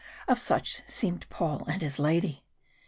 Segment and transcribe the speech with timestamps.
[0.27, 2.43] Of such seemed Paul and his lady.